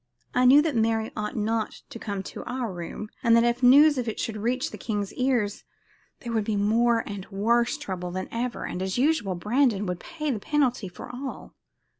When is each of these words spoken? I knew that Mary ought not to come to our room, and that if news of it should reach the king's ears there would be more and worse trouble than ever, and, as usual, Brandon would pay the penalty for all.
I 0.33 0.45
knew 0.45 0.63
that 0.63 0.75
Mary 0.75 1.11
ought 1.15 1.35
not 1.35 1.83
to 1.91 1.99
come 1.99 2.23
to 2.23 2.43
our 2.45 2.73
room, 2.73 3.09
and 3.21 3.35
that 3.35 3.43
if 3.43 3.61
news 3.61 3.99
of 3.99 4.07
it 4.07 4.19
should 4.19 4.35
reach 4.37 4.71
the 4.71 4.77
king's 4.79 5.13
ears 5.13 5.63
there 6.21 6.31
would 6.33 6.43
be 6.43 6.55
more 6.55 7.03
and 7.07 7.27
worse 7.29 7.77
trouble 7.77 8.09
than 8.09 8.27
ever, 8.31 8.65
and, 8.65 8.81
as 8.81 8.97
usual, 8.97 9.35
Brandon 9.35 9.85
would 9.85 9.99
pay 9.99 10.31
the 10.31 10.39
penalty 10.39 10.87
for 10.87 11.07
all. 11.15 11.53